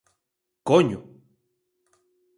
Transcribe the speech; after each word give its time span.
¡Coño! 0.67 0.99